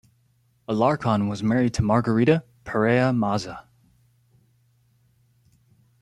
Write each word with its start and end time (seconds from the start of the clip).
Alarcon 0.67 1.27
was 1.29 1.43
married 1.43 1.75
to 1.75 1.83
Margarita 1.83 2.43
Perea 2.63 3.13
Maza. 3.13 3.67